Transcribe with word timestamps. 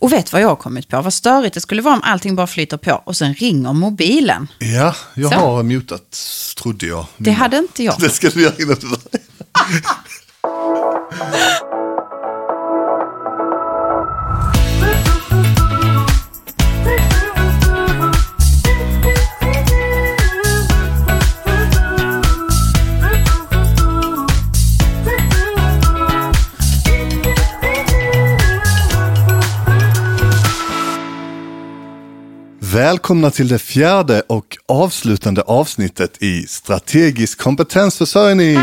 Och 0.00 0.12
vet 0.12 0.32
vad 0.32 0.42
jag 0.42 0.48
har 0.48 0.56
kommit 0.56 0.88
på? 0.88 1.00
Vad 1.02 1.12
störigt 1.14 1.54
det 1.54 1.60
skulle 1.60 1.82
vara 1.82 1.94
om 1.94 2.00
allting 2.04 2.36
bara 2.36 2.46
flyter 2.46 2.76
på 2.76 3.02
och 3.04 3.16
sen 3.16 3.34
ringer 3.34 3.72
mobilen. 3.72 4.46
Ja, 4.58 4.94
jag 5.14 5.32
Så. 5.32 5.38
har 5.38 5.62
mutat, 5.62 6.18
trodde 6.62 6.86
jag. 6.86 7.06
Det 7.16 7.30
hade 7.30 7.56
inte 7.58 7.84
jag. 7.84 7.94
Det 8.00 8.10
ska 8.10 8.28
du 8.30 8.42
göra 8.42 8.54
innan 8.58 8.76
du 8.80 8.88
Välkomna 32.62 33.30
till 33.30 33.48
det 33.48 33.58
fjärde 33.58 34.22
och 34.26 34.56
avslutande 34.66 35.42
avsnittet 35.42 36.22
i 36.22 36.46
Strategisk 36.46 37.38
kompetensförsörjning. 37.38 38.58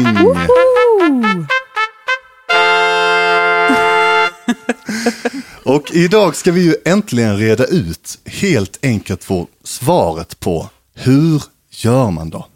Och 5.64 5.91
idag 5.91 6.36
ska 6.36 6.52
vi 6.52 6.64
ju 6.64 6.76
äntligen 6.86 7.38
reda 7.38 7.66
ut 7.66 8.20
helt 8.26 8.80
enkelt 8.86 9.24
få 9.24 9.48
svaret 9.64 10.40
på 10.40 10.70
hur 10.96 11.44
gör 11.70 12.12
man 12.12 12.30
då? 12.30 12.48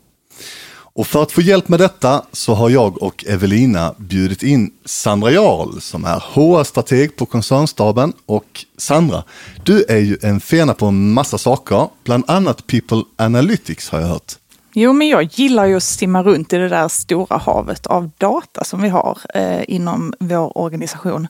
Och 0.94 1.08
för 1.08 1.24
att 1.24 1.32
få 1.32 1.42
hjälp 1.42 1.68
med 1.68 1.80
detta 1.80 2.26
så 2.32 2.54
har 2.54 2.70
jag 2.70 3.04
och 3.04 3.26
Evelina 3.28 3.96
bjudit 3.98 4.44
in 4.44 4.72
Sandra 4.86 5.32
Jarl 5.32 5.80
som 5.80 6.06
är 6.06 6.20
HR-strateg 6.34 7.16
på 7.16 7.26
koncernstaben. 7.26 8.14
Och 8.26 8.66
Sandra, 8.78 9.24
du 9.64 9.84
är 9.90 9.98
ju 9.98 10.18
en 10.22 10.40
fena 10.40 10.74
på 10.74 10.86
en 10.86 11.14
massa 11.14 11.38
saker, 11.38 11.88
bland 12.04 12.24
annat 12.28 12.68
People 12.68 13.04
Analytics 13.18 13.90
har 13.90 14.00
jag 14.00 14.08
hört. 14.08 14.36
Jo, 14.74 14.94
men 14.94 15.08
jag 15.08 15.24
gillar 15.24 15.66
ju 15.66 15.76
att 15.76 15.84
simma 15.84 16.24
runt 16.24 16.54
i 16.54 16.58
det 16.58 16.70
där 16.70 16.88
stora 16.88 17.38
havet 17.38 17.88
av 17.88 18.10
data 18.18 18.64
som 18.64 18.82
vi 18.82 18.90
har 18.90 19.18
eh, 19.34 19.64
inom 19.68 20.14
vår 20.20 20.58
organisation. 20.58 21.28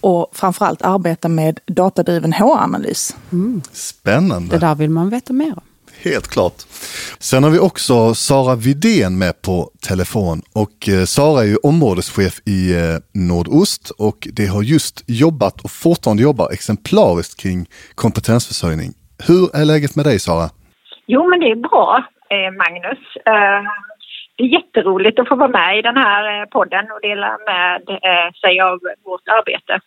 Och 0.00 0.30
framförallt 0.32 0.82
arbeta 0.82 1.28
med 1.28 1.60
datadriven 1.66 2.32
HR-analys. 2.32 3.16
Spännande. 3.72 4.56
Det 4.56 4.66
där 4.66 4.74
vill 4.74 4.90
man 4.90 5.10
veta 5.10 5.32
mer 5.32 5.52
om. 5.52 5.62
Helt 6.04 6.28
klart. 6.34 6.58
Sen 7.18 7.44
har 7.44 7.50
vi 7.50 7.58
också 7.58 8.14
Sara 8.14 8.54
Vidén 8.66 9.18
med 9.18 9.42
på 9.46 9.56
telefon 9.88 10.38
och 10.62 10.76
eh, 10.94 11.04
Sara 11.04 11.40
är 11.42 11.48
ju 11.52 11.56
områdeschef 11.56 12.34
i 12.46 12.58
eh, 12.80 12.96
Nordost 13.28 13.84
och 14.06 14.18
det 14.36 14.46
har 14.46 14.62
just 14.62 15.04
jobbat 15.22 15.56
och 15.64 15.70
fortfarande 15.70 16.22
jobbar 16.22 16.48
exemplariskt 16.52 17.42
kring 17.42 17.58
kompetensförsörjning. 17.94 18.90
Hur 19.28 19.42
är 19.60 19.64
läget 19.64 19.96
med 19.96 20.04
dig 20.04 20.18
Sara? 20.18 20.46
Jo, 21.06 21.20
men 21.30 21.40
det 21.40 21.50
är 21.54 21.60
bra, 21.68 21.88
eh, 22.34 22.50
Magnus. 22.62 23.02
Det 24.36 24.44
är 24.46 24.52
jätteroligt 24.58 25.18
att 25.20 25.28
få 25.28 25.36
vara 25.36 25.48
med 25.48 25.78
i 25.78 25.82
den 25.82 25.96
här 25.96 26.46
podden 26.46 26.84
och 26.94 27.00
dela 27.02 27.30
med 27.50 27.80
sig 28.42 28.60
av 28.60 28.78
vårt 29.04 29.28
arbete. 29.38 29.80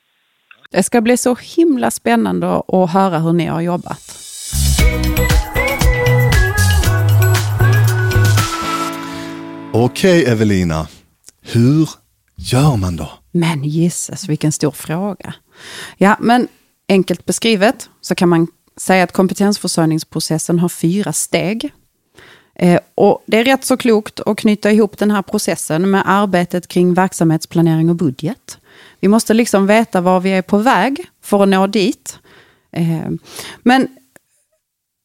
Det 0.71 0.83
ska 0.83 1.01
bli 1.01 1.17
så 1.17 1.35
himla 1.55 1.91
spännande 1.91 2.47
att 2.67 2.93
höra 2.93 3.17
hur 3.19 3.33
ni 3.33 3.45
har 3.45 3.61
jobbat. 3.61 4.23
Okej 9.75 10.25
Evelina, 10.25 10.87
hur 11.41 11.89
gör 12.35 12.77
man 12.77 12.95
då? 12.95 13.09
Men 13.31 13.63
gissas 13.63 14.29
vilken 14.29 14.51
stor 14.51 14.71
fråga. 14.71 15.33
Ja, 15.97 16.17
men 16.19 16.47
enkelt 16.89 17.25
beskrivet 17.25 17.89
så 18.01 18.15
kan 18.15 18.29
man 18.29 18.47
säga 18.77 19.03
att 19.03 19.11
kompetensförsörjningsprocessen 19.11 20.59
har 20.59 20.69
fyra 20.69 21.13
steg. 21.13 21.73
Eh, 22.55 22.79
och 22.95 23.23
det 23.25 23.37
är 23.37 23.43
rätt 23.43 23.65
så 23.65 23.77
klokt 23.77 24.19
att 24.19 24.37
knyta 24.37 24.71
ihop 24.71 24.97
den 24.97 25.11
här 25.11 25.21
processen 25.21 25.91
med 25.91 26.03
arbetet 26.05 26.67
kring 26.67 26.93
verksamhetsplanering 26.93 27.89
och 27.89 27.95
budget. 27.95 28.57
Vi 28.99 29.07
måste 29.07 29.33
liksom 29.33 29.67
veta 29.67 30.01
var 30.01 30.19
vi 30.19 30.29
är 30.29 30.41
på 30.41 30.57
väg 30.57 31.05
för 31.21 31.43
att 31.43 31.49
nå 31.49 31.67
dit. 31.67 32.19
Eh, 32.71 33.09
men 33.63 33.87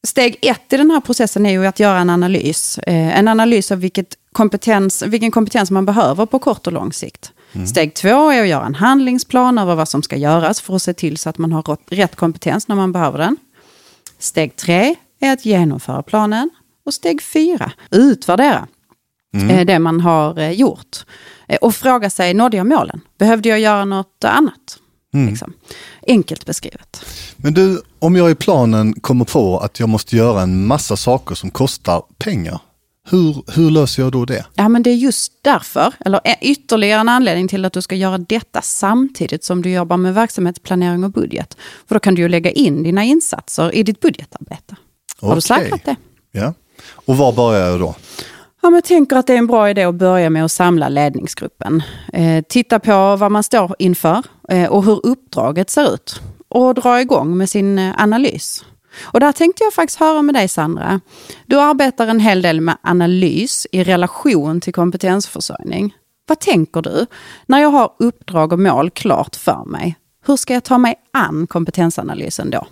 Steg 0.07 0.39
ett 0.43 0.73
i 0.73 0.77
den 0.77 0.91
här 0.91 1.01
processen 1.01 1.47
är 1.47 1.51
ju 1.51 1.67
att 1.67 1.81
göra 1.81 1.99
en 1.99 2.11
analys. 2.11 2.79
Eh, 2.79 3.19
en 3.19 3.29
analys 3.29 3.73
av 3.73 3.79
vilket 3.79 4.17
kompetens, 4.43 5.03
vilken 5.03 5.31
kompetens 5.31 5.71
man 5.71 5.85
behöver 5.87 6.27
på 6.27 6.39
kort 6.39 6.67
och 6.67 6.73
lång 6.73 6.93
sikt. 6.93 7.33
Steg 7.67 7.95
två 7.95 8.31
är 8.31 8.43
att 8.43 8.49
göra 8.49 8.67
en 8.67 8.75
handlingsplan 8.75 9.59
över 9.59 9.75
vad 9.75 9.89
som 9.89 10.03
ska 10.03 10.17
göras 10.17 10.61
för 10.61 10.77
att 10.77 10.83
se 10.83 10.95
till 10.95 11.17
så 11.17 11.29
att 11.31 11.39
man 11.39 11.53
har 11.53 11.77
rätt- 11.91 12.17
kompetens 12.17 12.69
när 12.69 12.77
man 12.77 12.93
behöver 12.93 13.19
den. 13.19 13.37
Steg 14.19 14.57
tre 14.57 14.95
är 15.21 15.33
att 15.33 15.45
genomföra 15.45 16.03
planen. 16.03 16.51
Och 16.87 16.95
steg 16.95 17.23
fyra, 17.23 17.73
utvärdera 17.91 18.67
eh, 19.51 19.67
det 19.67 19.79
man 19.79 20.01
har 20.01 20.39
eh, 20.39 20.51
gjort. 20.51 21.05
Eh, 21.49 21.57
Och 21.57 21.75
fråga 21.75 22.11
sig, 22.11 22.35
nådde 22.35 22.57
jag 22.57 22.67
målen? 22.67 23.01
Behövde 23.19 23.49
jag 23.49 23.61
göra 23.61 23.85
något 23.85 24.25
annat? 24.25 24.79
Liksom. 25.13 25.53
Enkelt 26.07 26.47
beskrivet. 26.47 27.05
Men 27.37 27.55
du, 27.55 27.83
om 27.99 28.17
jag 28.17 28.31
i 28.31 28.35
planen 28.35 29.01
kommer 29.01 29.25
på 29.25 29.59
att 29.59 29.81
jag 29.81 29.89
måste 29.89 30.17
göra 30.17 30.43
en 30.43 30.67
massa 30.67 30.97
saker 30.97 31.35
som 31.35 31.51
kostar 31.51 32.03
pengar, 32.19 32.61
hur, 33.11 33.43
hur 33.55 33.71
löser 33.71 34.03
jag 34.03 34.13
då 34.13 34.25
det? 34.25 34.45
Ja, 34.55 34.69
men 34.69 34.83
det 34.83 34.91
är 34.91 34.95
just 34.95 35.33
därför, 35.43 35.95
eller 36.01 36.21
ytterligare 36.41 37.01
en 37.01 37.09
anledning 37.09 37.49
till 37.49 37.65
att 37.65 37.73
du 37.73 37.83
ska 37.83 37.95
göra 37.95 38.19
detta 38.19 38.63
samtidigt 38.63 39.45
som 39.45 39.63
du 39.63 39.71
jobbar 39.71 39.97
med 39.97 40.15
verksamhetsplanering 40.15 41.05
och 41.05 41.11
budget. 41.11 41.57
För 41.89 41.95
då 41.95 42.01
kan 42.01 42.15
du 42.15 42.23
ju 42.23 42.29
lägga 42.29 42.51
in 42.51 42.83
dina 42.83 43.05
insatser 43.05 43.75
i 43.75 43.83
ditt 43.83 44.01
budgetarbete. 44.01 44.77
Har 45.21 45.35
du 45.35 45.41
säkrat 45.41 45.85
det? 45.85 45.97
Ja. 46.33 46.55
Och 46.93 47.17
var 47.17 47.33
börjar 47.33 47.71
jag 47.71 47.81
då? 47.81 47.95
Ja, 48.63 48.71
men 48.71 48.75
jag 48.75 48.85
tänker 48.85 49.17
att 49.17 49.27
det 49.27 49.35
är 49.35 49.39
en 49.39 49.47
bra 49.47 49.71
idé 49.71 49.85
att 49.85 49.95
börja 49.95 50.31
med 50.31 50.45
att 50.45 50.53
samla 50.53 50.89
ledningsgruppen. 50.89 51.83
Eh, 52.13 52.45
titta 52.49 52.79
på 52.79 53.17
vad 53.17 53.33
man 53.33 53.43
står 53.43 53.77
inför 53.79 54.23
eh, 54.49 54.67
och 54.67 54.85
hur 54.85 55.07
uppdraget 55.07 55.71
ser 55.71 55.95
ut. 55.95 56.21
Och 56.49 56.75
dra 56.75 57.01
igång 57.01 57.37
med 57.37 57.51
sin 57.51 57.79
eh, 57.79 57.95
analys. 57.99 58.65
Och 59.01 59.21
där 59.21 59.33
tänkte 59.33 59.65
jag 59.65 59.73
faktiskt 59.73 60.01
höra 60.01 60.23
med 60.23 60.35
dig 60.35 60.49
Sandra. 60.49 61.01
Du 61.47 61.61
arbetar 61.61 62.07
en 62.07 62.21
hel 62.21 62.43
del 62.43 62.61
med 62.61 62.77
analys 62.83 63.67
i 63.73 63.85
relation 63.85 64.61
till 64.61 64.75
kompetensförsörjning. 64.75 65.95
Vad 66.27 66.41
tänker 66.41 66.83
du? 66.83 67.07
När 67.47 67.59
jag 67.59 67.71
har 67.71 67.93
uppdrag 67.99 68.53
och 68.53 68.59
mål 68.59 68.91
klart 68.91 69.37
för 69.37 69.65
mig, 69.65 69.97
hur 70.27 70.37
ska 70.37 70.55
jag 70.55 70.65
ta 70.65 70.79
mig 70.79 70.95
an 71.13 71.47
kompetensanalysen 71.47 72.51
då? 72.51 72.67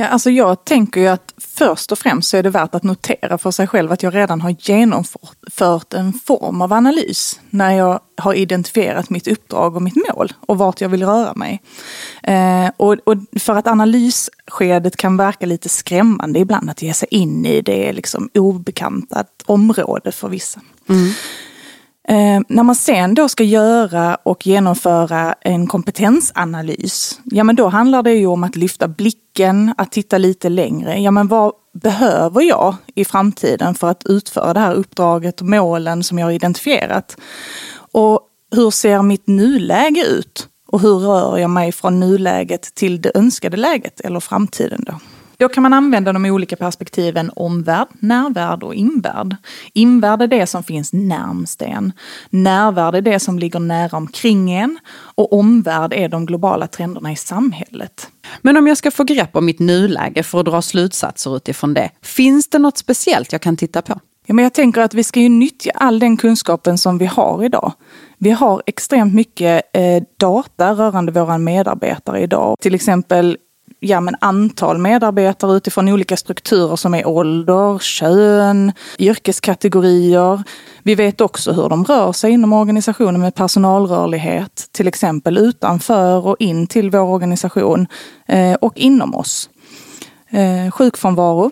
Ja, 0.00 0.06
alltså 0.06 0.30
jag 0.30 0.64
tänker 0.64 1.00
ju 1.00 1.06
att 1.06 1.34
först 1.38 1.92
och 1.92 1.98
främst 1.98 2.28
så 2.28 2.36
är 2.36 2.42
det 2.42 2.50
värt 2.50 2.74
att 2.74 2.82
notera 2.82 3.38
för 3.38 3.50
sig 3.50 3.66
själv 3.66 3.92
att 3.92 4.02
jag 4.02 4.14
redan 4.14 4.40
har 4.40 4.56
genomfört 4.58 5.94
en 5.94 6.12
form 6.12 6.62
av 6.62 6.72
analys 6.72 7.40
när 7.50 7.72
jag 7.72 8.00
har 8.16 8.34
identifierat 8.34 9.10
mitt 9.10 9.28
uppdrag 9.28 9.76
och 9.76 9.82
mitt 9.82 9.94
mål 10.08 10.32
och 10.46 10.58
vart 10.58 10.80
jag 10.80 10.88
vill 10.88 11.06
röra 11.06 11.34
mig. 11.34 11.62
Eh, 12.22 12.70
och, 12.76 12.96
och 13.04 13.14
för 13.40 13.54
att 13.54 13.66
analysskedet 13.66 14.96
kan 14.96 15.16
verka 15.16 15.46
lite 15.46 15.68
skrämmande 15.68 16.38
ibland 16.38 16.70
att 16.70 16.82
ge 16.82 16.94
sig 16.94 17.08
in 17.10 17.46
i 17.46 17.60
det 17.62 17.92
liksom 17.92 18.28
obekantat 18.34 19.42
område 19.46 20.12
för 20.12 20.28
vissa. 20.28 20.60
Mm. 20.88 21.12
Eh, 22.08 22.40
när 22.48 22.62
man 22.62 22.74
sen 22.74 23.14
då 23.14 23.28
ska 23.28 23.44
göra 23.44 24.14
och 24.14 24.46
genomföra 24.46 25.34
en 25.40 25.66
kompetensanalys, 25.66 27.20
ja 27.24 27.44
men 27.44 27.56
då 27.56 27.68
handlar 27.68 28.02
det 28.02 28.12
ju 28.12 28.26
om 28.26 28.44
att 28.44 28.56
lyfta 28.56 28.88
blicken, 28.88 29.74
att 29.76 29.92
titta 29.92 30.18
lite 30.18 30.48
längre. 30.48 30.98
Ja 30.98 31.10
men 31.10 31.28
vad 31.28 31.52
behöver 31.82 32.42
jag 32.42 32.76
i 32.94 33.04
framtiden 33.04 33.74
för 33.74 33.90
att 33.90 34.06
utföra 34.06 34.54
det 34.54 34.60
här 34.60 34.74
uppdraget 34.74 35.40
och 35.40 35.46
målen 35.46 36.02
som 36.02 36.18
jag 36.18 36.26
har 36.26 36.32
identifierat? 36.32 37.16
Och 37.92 38.20
hur 38.54 38.70
ser 38.70 39.02
mitt 39.02 39.26
nuläge 39.26 40.06
ut? 40.06 40.48
Och 40.66 40.80
hur 40.80 40.98
rör 40.98 41.38
jag 41.38 41.50
mig 41.50 41.72
från 41.72 42.00
nuläget 42.00 42.74
till 42.74 43.00
det 43.00 43.12
önskade 43.14 43.56
läget 43.56 44.00
eller 44.00 44.20
framtiden 44.20 44.84
då? 44.86 44.94
Då 45.40 45.48
kan 45.48 45.62
man 45.62 45.72
använda 45.72 46.12
de 46.12 46.24
olika 46.24 46.56
perspektiven 46.56 47.30
omvärld, 47.36 47.88
närvärld 48.00 48.62
och 48.62 48.74
invärld. 48.74 49.36
Invärld 49.72 50.22
är 50.22 50.26
det 50.26 50.46
som 50.46 50.62
finns 50.62 50.92
närmst 50.92 51.62
en. 51.62 51.92
Närvärld 52.30 52.94
är 52.94 53.00
det 53.00 53.20
som 53.20 53.38
ligger 53.38 53.60
nära 53.60 53.96
omkring 53.96 54.50
en. 54.50 54.78
Och 55.14 55.32
omvärld 55.32 55.92
är 55.92 56.08
de 56.08 56.26
globala 56.26 56.66
trenderna 56.66 57.12
i 57.12 57.16
samhället. 57.16 58.08
Men 58.42 58.56
om 58.56 58.66
jag 58.66 58.76
ska 58.76 58.90
få 58.90 59.04
grepp 59.04 59.36
om 59.36 59.44
mitt 59.44 59.58
nuläge 59.58 60.22
för 60.22 60.40
att 60.40 60.46
dra 60.46 60.62
slutsatser 60.62 61.36
utifrån 61.36 61.74
det, 61.74 61.90
finns 62.02 62.48
det 62.48 62.58
något 62.58 62.78
speciellt 62.78 63.32
jag 63.32 63.40
kan 63.40 63.56
titta 63.56 63.82
på? 63.82 64.00
Ja, 64.26 64.34
men 64.34 64.42
jag 64.42 64.54
tänker 64.54 64.80
att 64.80 64.94
vi 64.94 65.04
ska 65.04 65.20
ju 65.20 65.28
nyttja 65.28 65.70
all 65.74 65.98
den 65.98 66.16
kunskapen 66.16 66.78
som 66.78 66.98
vi 66.98 67.06
har 67.06 67.44
idag. 67.44 67.72
Vi 68.18 68.30
har 68.30 68.62
extremt 68.66 69.14
mycket 69.14 69.62
eh, 69.72 70.02
data 70.20 70.72
rörande 70.72 71.12
våra 71.12 71.38
medarbetare 71.38 72.20
idag. 72.20 72.56
Till 72.60 72.74
exempel 72.74 73.36
ja, 73.80 74.00
men 74.00 74.16
antal 74.20 74.78
medarbetare 74.78 75.56
utifrån 75.56 75.88
olika 75.88 76.16
strukturer 76.16 76.76
som 76.76 76.94
är 76.94 77.06
ålder, 77.06 77.78
kön, 77.78 78.72
yrkeskategorier. 78.98 80.42
Vi 80.82 80.94
vet 80.94 81.20
också 81.20 81.52
hur 81.52 81.68
de 81.68 81.84
rör 81.84 82.12
sig 82.12 82.30
inom 82.30 82.52
organisationen 82.52 83.20
med 83.20 83.34
personalrörlighet, 83.34 84.68
till 84.72 84.88
exempel 84.88 85.38
utanför 85.38 86.26
och 86.26 86.36
in 86.38 86.66
till 86.66 86.90
vår 86.90 87.00
organisation 87.00 87.86
eh, 88.28 88.54
och 88.54 88.76
inom 88.76 89.14
oss. 89.14 89.50
Eh, 90.30 90.70
sjukfrånvaro, 90.70 91.50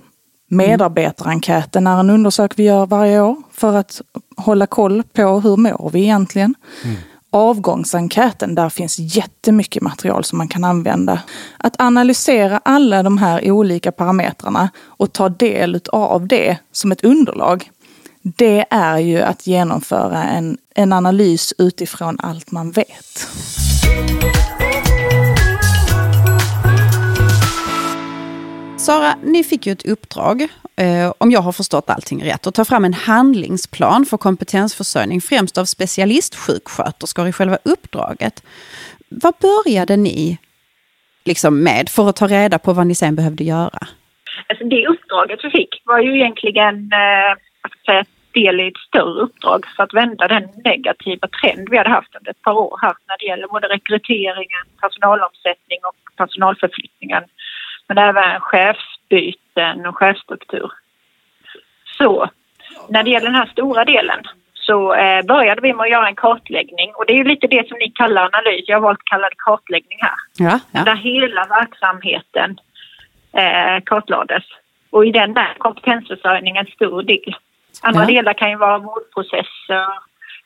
Medarbetarenkäten 0.49 1.87
är 1.87 2.01
en 2.01 2.11
undersökning 2.11 2.65
vi 2.65 2.71
gör 2.71 2.87
varje 2.87 3.21
år 3.21 3.37
för 3.53 3.77
att 3.77 4.01
hålla 4.37 4.67
koll 4.67 5.03
på 5.03 5.41
hur 5.41 5.57
mår 5.57 5.91
vi 5.93 6.03
egentligen. 6.03 6.55
Mm. 6.85 6.97
Avgångsenkäten, 7.31 8.55
där 8.55 8.69
finns 8.69 8.99
jättemycket 8.99 9.83
material 9.83 10.25
som 10.25 10.39
man 10.39 10.49
kan 10.49 10.65
använda. 10.65 11.21
Att 11.59 11.81
analysera 11.81 12.61
alla 12.65 13.03
de 13.03 13.19
här 13.19 13.51
olika 13.51 13.93
parametrarna 13.93 14.71
och 14.79 15.13
ta 15.13 15.29
del 15.29 15.81
av 15.93 16.27
det 16.27 16.59
som 16.73 16.93
ett 16.93 17.05
underlag, 17.05 17.71
det 18.23 18.67
är 18.71 18.99
ju 18.99 19.21
att 19.21 19.47
genomföra 19.47 20.25
en, 20.25 20.59
en 20.75 20.93
analys 20.93 21.55
utifrån 21.59 22.19
allt 22.21 22.51
man 22.51 22.71
vet. 22.71 23.29
Sara, 28.87 29.15
ni 29.23 29.45
fick 29.45 29.67
ju 29.67 29.73
ett 29.73 29.87
uppdrag, 29.87 30.43
eh, 30.77 31.13
om 31.19 31.31
jag 31.31 31.41
har 31.41 31.53
förstått 31.53 31.91
allting 31.91 32.25
rätt, 32.25 32.47
att 32.47 32.55
ta 32.55 32.65
fram 32.65 32.85
en 32.85 32.95
handlingsplan 32.95 34.05
för 34.05 34.17
kompetensförsörjning, 34.17 35.21
främst 35.21 35.59
av 35.59 35.65
specialistsjuksköterskor 35.65 37.29
i 37.29 37.33
själva 37.33 37.59
uppdraget. 37.65 38.43
Vad 39.09 39.35
började 39.41 39.97
ni 39.97 40.39
liksom 41.25 41.63
med 41.63 41.89
för 41.89 42.09
att 42.09 42.17
ta 42.17 42.27
reda 42.27 42.59
på 42.59 42.73
vad 42.73 42.87
ni 42.87 42.95
sen 42.95 43.17
behövde 43.17 43.45
göra? 43.45 43.81
Alltså 44.49 44.65
det 44.65 44.87
uppdraget 44.87 45.41
vi 45.43 45.51
fick 45.51 45.83
var 45.85 45.99
ju 45.99 46.17
egentligen 46.17 46.91
eh, 46.93 48.03
del 48.41 48.61
i 48.61 48.69
ett 48.69 48.85
större 48.89 49.21
uppdrag 49.27 49.61
för 49.77 49.83
att 49.83 49.95
vända 49.95 50.29
den 50.29 50.45
negativa 50.65 51.27
trend 51.39 51.69
vi 51.71 51.77
hade 51.79 51.91
haft 51.99 52.17
under 52.19 52.31
ett 52.31 52.43
par 52.43 52.57
år 52.67 52.79
här 52.83 52.95
när 53.09 53.17
det 53.21 53.27
gäller 53.31 53.49
både 53.49 53.67
rekryteringen, 53.69 54.65
personalomsättning 54.81 55.81
och 55.89 55.99
personalförflyttningen 56.21 57.25
men 57.89 57.99
även 57.99 58.41
chefsbyten 58.41 59.87
och 59.87 59.97
chefsstruktur. 59.97 60.73
Så 61.99 62.31
när 62.89 63.03
det 63.03 63.11
gäller 63.11 63.27
den 63.27 63.35
här 63.35 63.47
stora 63.47 63.85
delen 63.85 64.23
så 64.55 64.95
eh, 64.95 65.25
började 65.27 65.61
vi 65.61 65.73
med 65.73 65.85
att 65.85 65.91
göra 65.91 66.09
en 66.09 66.15
kartläggning 66.15 66.93
och 66.95 67.05
det 67.07 67.13
är 67.13 67.17
ju 67.17 67.25
lite 67.25 67.47
det 67.47 67.69
som 67.69 67.79
ni 67.79 67.91
kallar 67.91 68.31
analys. 68.33 68.65
Jag 68.67 68.77
har 68.77 68.83
valt 68.83 68.99
att 68.99 69.05
kalla 69.05 69.29
det 69.29 69.35
kartläggning 69.39 69.99
här. 70.01 70.15
Ja, 70.39 70.61
ja. 70.73 70.85
Där 70.85 70.97
hela 70.97 71.45
verksamheten 71.45 72.59
eh, 73.33 73.83
kartlades. 73.85 74.45
Och 74.91 75.07
i 75.07 75.13
den 75.13 75.35
där 75.35 75.55
kompetensförsörjning 75.59 76.57
en 76.57 76.67
stor 76.67 77.03
del. 77.03 77.37
Andra 77.83 78.01
ja. 78.01 78.07
delar 78.07 78.33
kan 78.33 78.51
ju 78.51 78.57
vara 78.57 78.79
vårdprocesser, 78.79 79.87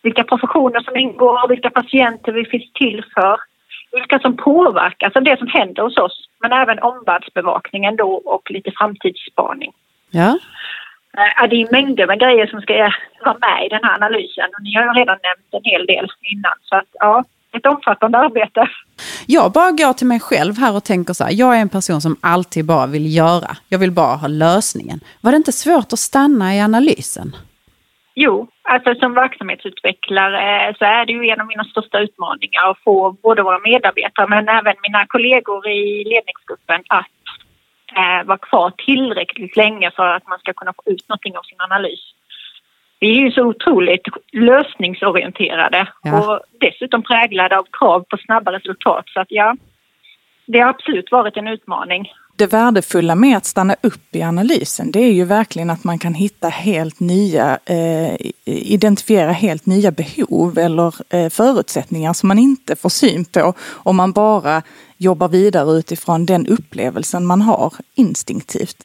vilka 0.03 0.25
professioner 0.25 0.81
som 0.81 0.97
ingår, 0.97 1.49
vilka 1.49 1.71
patienter 1.71 2.33
vi 2.33 2.45
finns 2.45 2.73
till 2.73 3.05
för 3.15 3.41
vilka 3.93 4.19
som 4.19 4.37
påverkas 4.37 5.17
av 5.17 5.23
det 5.23 5.39
som 5.39 5.49
händer 5.49 5.83
hos 5.83 5.97
oss. 5.97 6.29
Men 6.41 6.53
även 6.53 6.79
omvärldsbevakningen 6.79 7.97
då 7.97 8.13
och 8.13 8.51
lite 8.51 8.71
framtidsspaning. 8.79 9.73
Ja. 10.11 10.39
Ja, 11.13 11.47
det 11.47 11.57
är 11.63 11.73
mängder 11.73 12.07
med 12.07 12.21
grejer 12.21 12.47
som 12.47 12.61
ska 12.61 12.75
vara 13.25 13.39
med 13.39 13.67
i 13.67 13.69
den 13.69 13.85
här 13.85 13.95
analysen 13.95 14.49
och 14.57 14.63
ni 14.63 14.75
har 14.75 14.83
ju 14.83 15.01
redan 15.01 15.19
nämnt 15.23 15.49
en 15.51 15.71
hel 15.71 15.87
del 15.87 16.09
innan. 16.33 16.53
Så 16.63 16.77
att, 16.77 16.89
ja, 16.93 17.25
ett 17.53 17.67
omfattande 17.67 18.19
arbete. 18.19 18.69
Jag 19.27 19.53
bara 19.53 19.71
går 19.71 19.93
till 19.93 20.07
mig 20.07 20.21
själv 20.21 20.59
här 20.59 20.77
och 20.77 20.85
tänker 20.85 21.15
så 21.15 21.25
här, 21.25 21.33
jag 21.33 21.57
är 21.57 21.61
en 21.61 21.69
person 21.69 22.01
som 22.01 22.17
alltid 22.21 22.67
bara 22.67 22.87
vill 22.87 23.17
göra. 23.17 23.57
Jag 23.69 23.79
vill 23.79 23.91
bara 23.91 24.17
ha 24.17 24.29
lösningen. 24.29 25.01
Var 25.21 25.31
det 25.31 25.37
inte 25.37 25.53
svårt 25.53 25.93
att 25.93 25.99
stanna 25.99 26.55
i 26.55 26.61
analysen? 26.61 27.37
Jo, 28.22 28.46
alltså 28.62 28.94
som 28.94 29.14
verksamhetsutvecklare 29.14 30.75
så 30.78 30.84
är 30.84 31.06
det 31.06 31.12
ju 31.12 31.28
en 31.28 31.40
av 31.40 31.46
mina 31.46 31.64
största 31.64 32.00
utmaningar 32.00 32.70
att 32.70 32.78
få 32.84 33.12
både 33.22 33.43
våra 33.43 33.58
medarbetare 33.58 34.26
men 34.28 34.49
även 34.49 34.75
mina 34.82 35.06
kollegor 35.06 35.69
i 35.69 36.05
ledningsgruppen 36.05 36.82
att 36.88 37.06
eh, 37.96 38.26
vara 38.26 38.38
kvar 38.38 38.72
tillräckligt 38.87 39.56
länge 39.56 39.90
för 39.90 40.08
att 40.08 40.28
man 40.28 40.38
ska 40.38 40.52
kunna 40.52 40.72
få 40.72 40.82
ut 40.93 41.08
någonting 41.08 41.37
av 41.37 41.43
sin 41.43 41.61
analys. 41.61 42.00
Vi 43.00 43.19
är 43.19 43.20
ju 43.20 43.31
så 43.31 43.43
otroligt 43.43 44.06
lösningsorienterade 44.32 45.88
ja. 46.02 46.19
och 46.19 46.40
dessutom 46.61 47.02
präglade 47.02 47.58
av 47.58 47.67
krav 47.72 48.05
på 48.11 48.17
snabba 48.17 48.52
resultat 48.52 49.05
så 49.08 49.20
att 49.20 49.31
ja, 49.31 49.56
det 50.46 50.61
har 50.61 50.70
absolut 50.70 51.11
varit 51.11 51.37
en 51.37 51.49
utmaning 51.49 52.12
det 52.41 52.53
värdefulla 52.53 53.15
med 53.15 53.37
att 53.37 53.45
stanna 53.45 53.75
upp 53.83 54.07
i 54.13 54.23
analysen, 54.23 54.93
det 54.93 54.99
är 54.99 55.13
ju 55.13 55.25
verkligen 55.25 55.71
att 55.71 55.85
man 55.85 55.99
kan 55.99 56.15
hitta 56.15 56.49
helt 56.49 57.01
nya, 57.01 57.59
eh, 57.67 58.15
identifiera 58.45 59.33
helt 59.33 59.67
nya 59.67 59.91
behov 59.91 60.59
eller 60.59 60.95
eh, 61.15 61.31
förutsättningar 61.31 62.13
som 62.13 62.29
man 62.29 62.39
inte 62.39 62.77
får 62.77 62.89
syn 62.89 63.25
på 63.25 63.55
om 63.89 63.97
man 63.97 64.13
bara 64.13 64.63
jobbar 64.97 65.29
vidare 65.29 65.79
utifrån 65.79 66.27
den 66.27 66.47
upplevelsen 66.47 67.27
man 67.27 67.43
har 67.43 67.73
instinktivt. 67.95 68.77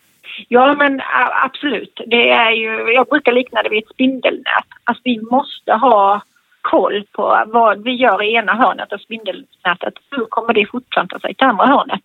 Ja, 0.48 0.76
men 0.76 1.02
absolut. 1.44 2.02
Det 2.08 2.30
är 2.30 2.52
ju, 2.52 2.94
jag 2.94 3.08
brukar 3.08 3.32
likna 3.32 3.64
det 3.64 3.70
vid 3.70 3.84
ett 3.84 3.94
spindelnät. 3.94 4.70
Alltså 4.84 5.02
vi 5.06 5.22
måste 5.22 5.72
ha 5.74 6.22
koll 6.62 7.04
på 7.12 7.44
vad 7.48 7.84
vi 7.84 7.92
gör 7.92 8.24
i 8.24 8.34
ena 8.36 8.54
hörnet 8.54 8.94
av 8.94 8.98
spindelnätet. 8.98 9.94
Hur 10.12 10.26
kommer 10.26 10.54
det 10.54 10.66
fortplanta 10.72 11.20
sig 11.20 11.36
till 11.36 11.48
andra 11.48 11.66
hörnet? 11.66 12.02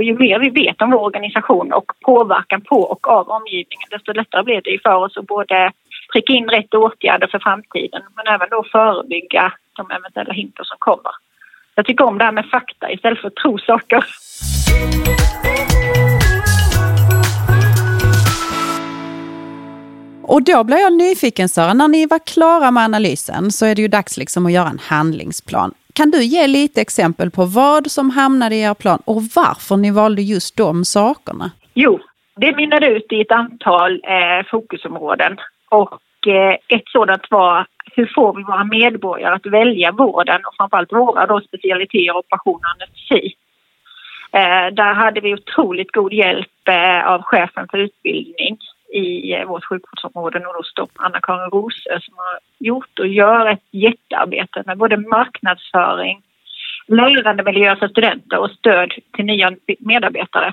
Och 0.00 0.04
ju 0.04 0.18
mer 0.18 0.38
vi 0.38 0.50
vet 0.50 0.82
om 0.82 0.90
vår 0.90 0.98
organisation 0.98 1.72
och 1.72 1.92
påverkan 2.00 2.60
på 2.60 2.80
och 2.82 3.08
av 3.08 3.28
omgivningen 3.28 3.88
desto 3.90 4.12
lättare 4.12 4.42
blir 4.42 4.60
det 4.64 4.78
för 4.82 4.94
oss 4.94 5.16
att 5.16 5.26
både 5.26 5.72
pricka 6.12 6.32
in 6.32 6.48
rätt 6.48 6.74
åtgärder 6.74 7.26
för 7.26 7.38
framtiden 7.38 8.02
men 8.16 8.34
även 8.34 8.48
då 8.50 8.64
förebygga 8.72 9.52
de 9.76 9.90
eventuella 9.90 10.32
hinder 10.32 10.64
som 10.64 10.76
kommer. 10.78 11.12
Jag 11.74 11.86
tycker 11.86 12.04
om 12.04 12.18
det 12.18 12.24
här 12.24 12.32
med 12.32 12.46
fakta 12.46 12.92
istället 12.92 13.20
för 13.20 13.28
att 13.28 13.34
tro 13.34 13.58
saker. 13.58 14.04
Och 20.22 20.42
då 20.42 20.64
blir 20.64 20.78
jag 20.78 20.92
nyfiken 20.92 21.48
Sara, 21.48 21.74
när 21.74 21.88
ni 21.88 22.06
var 22.06 22.18
klara 22.18 22.70
med 22.70 22.84
analysen 22.84 23.50
så 23.50 23.66
är 23.66 23.74
det 23.74 23.82
ju 23.82 23.88
dags 23.88 24.16
liksom 24.16 24.46
att 24.46 24.52
göra 24.52 24.68
en 24.68 24.78
handlingsplan. 24.78 25.74
Kan 25.92 26.10
du 26.10 26.24
ge 26.24 26.46
lite 26.46 26.80
exempel 26.80 27.30
på 27.30 27.44
vad 27.44 27.90
som 27.90 28.10
hamnade 28.10 28.54
i 28.54 28.62
er 28.62 28.74
plan 28.74 29.02
och 29.04 29.22
varför 29.36 29.76
ni 29.76 29.90
valde 29.90 30.22
just 30.22 30.56
de 30.56 30.84
sakerna? 30.84 31.50
Jo, 31.74 32.00
det 32.36 32.56
mynnade 32.56 32.86
ut 32.86 33.12
i 33.12 33.20
ett 33.20 33.32
antal 33.32 33.92
eh, 33.92 34.46
fokusområden 34.50 35.38
och 35.68 36.26
eh, 36.26 36.56
ett 36.68 36.88
sådant 36.92 37.30
var 37.30 37.66
hur 37.94 38.12
får 38.14 38.36
vi 38.36 38.42
våra 38.42 38.64
medborgare 38.64 39.34
att 39.34 39.46
välja 39.46 39.92
vården 39.92 40.40
och 40.46 40.54
framförallt 40.56 40.92
våra 40.92 41.26
då 41.26 41.40
specialiteter, 41.40 42.16
operation 42.16 42.54
och 42.54 42.70
anestesi. 42.74 43.34
Eh, 44.32 44.74
där 44.74 44.94
hade 44.94 45.20
vi 45.20 45.34
otroligt 45.34 45.92
god 45.92 46.12
hjälp 46.12 46.68
eh, 46.68 47.06
av 47.06 47.22
chefen 47.22 47.66
för 47.70 47.78
utbildning 47.78 48.58
i 48.92 49.32
eh, 49.32 49.44
vårt 49.44 49.64
sjukvårdsområde 49.64 50.38
nordoststopp, 50.38 50.90
Anna-Karin 50.94 51.50
Rosö, 51.50 52.00
som 52.00 52.14
har 52.16 52.38
gjort 52.58 52.98
och 52.98 53.06
gör 53.06 53.46
ett 53.46 53.64
jättearbete 53.70 54.62
med 54.66 54.78
både 54.78 54.96
marknadsföring, 54.96 56.22
lärandemiljö 56.86 57.76
för 57.76 57.88
studenter 57.88 58.38
och 58.38 58.50
stöd 58.50 58.92
till 59.12 59.24
nya 59.24 59.52
medarbetare. 59.78 60.52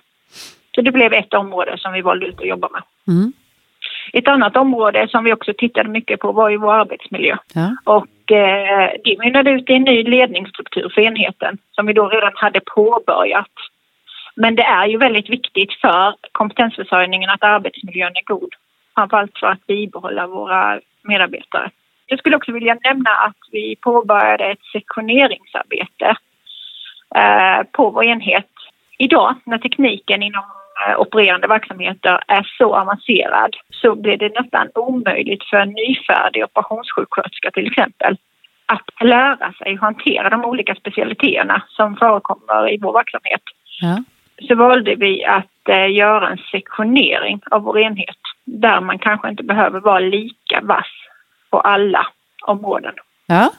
Så 0.76 0.82
det 0.82 0.92
blev 0.92 1.14
ett 1.14 1.34
område 1.34 1.78
som 1.78 1.94
vi 1.94 2.02
valde 2.02 2.26
ut 2.26 2.40
att 2.40 2.48
jobba 2.48 2.70
med. 2.70 2.82
Mm. 3.08 3.34
Ett 4.14 4.28
annat 4.28 4.58
område 4.58 5.08
som 5.10 5.24
vi 5.24 5.34
också 5.34 5.54
tittade 5.58 5.90
mycket 5.90 6.20
på 6.20 6.32
var 6.32 6.50
ju 6.50 6.58
vår 6.58 6.74
arbetsmiljö. 6.74 7.38
Ja. 7.54 7.76
Och 7.84 8.32
eh, 8.32 8.92
det 9.04 9.20
mynnade 9.20 9.52
ut 9.52 9.70
i 9.70 9.74
en 9.74 9.84
ny 9.84 10.04
ledningsstruktur 10.04 10.92
för 10.96 11.02
enheten 11.02 11.58
som 11.72 11.86
vi 11.86 11.94
då 11.94 12.10
redan 12.10 12.32
hade 12.36 12.60
påbörjat 12.76 13.52
men 14.38 14.56
det 14.56 14.64
är 14.64 14.88
ju 14.88 14.98
väldigt 14.98 15.30
viktigt 15.30 15.74
för 15.82 16.16
kompetensförsörjningen 16.32 17.30
att 17.30 17.44
arbetsmiljön 17.44 18.16
är 18.16 18.34
god. 18.34 18.50
Framförallt 18.96 19.40
för 19.40 19.48
att 19.48 19.68
bibehålla 19.68 20.28
våra 20.28 20.80
medarbetare. 21.02 21.70
Jag 22.06 22.20
skulle 22.20 22.36
också 22.36 22.52
vilja 22.52 22.78
nämna 22.84 23.10
att 23.10 23.38
vi 23.52 23.76
påbörjade 23.76 24.46
ett 24.46 24.64
sektioneringsarbete 24.74 26.16
eh, 27.16 27.64
på 27.72 27.90
vår 27.90 28.04
enhet. 28.04 28.50
Idag 28.98 29.36
när 29.44 29.58
tekniken 29.58 30.24
inom 30.24 30.44
eh, 30.88 31.00
opererande 31.00 31.48
verksamheter 31.48 32.24
är 32.28 32.48
så 32.58 32.76
avancerad 32.76 33.56
så 33.70 33.96
blir 33.96 34.18
det 34.18 34.42
nästan 34.42 34.70
omöjligt 34.76 35.44
för 35.44 35.58
en 35.58 35.70
nyfärdig 35.70 36.44
operationssjuksköterska 36.44 37.52
till 37.52 37.68
exempel 37.68 38.18
att 38.66 39.08
lära 39.08 39.54
sig 39.54 39.76
hantera 39.76 40.30
de 40.30 40.46
olika 40.46 40.76
specialiteterna 40.76 41.64
som 41.70 41.96
förekommer 41.96 42.74
i 42.74 42.78
vår 42.82 42.94
verksamhet. 42.94 43.42
Ja 43.82 44.04
så 44.48 44.56
valde 44.56 44.96
vi 44.96 45.26
att 45.26 45.70
eh, 45.70 45.96
göra 45.96 46.30
en 46.30 46.38
sektionering 46.38 47.42
av 47.52 47.62
vår 47.62 47.80
enhet 47.80 48.18
där 48.46 48.82
man 48.82 49.00
kanske 49.00 49.30
inte 49.30 49.44
behöver 49.44 49.80
vara 49.80 50.00
lika 50.00 50.62
vass 50.64 50.92
på 51.50 51.60
alla 51.60 52.08
områden. 52.48 52.94
Ja. 53.28 53.52